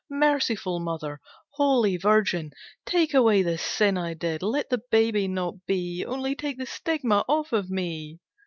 [0.09, 1.21] Merciful Mother,
[1.51, 2.49] Holy Virgin,
[2.87, 4.41] take away this sin I did.
[4.41, 6.03] Let the baby not be.
[6.03, 8.17] Only take the stigma off of me!